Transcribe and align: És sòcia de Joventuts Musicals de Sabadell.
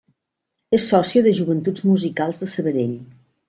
És 0.77 0.87
sòcia 0.93 1.23
de 1.29 1.35
Joventuts 1.41 1.87
Musicals 1.93 2.45
de 2.45 2.51
Sabadell. 2.59 3.01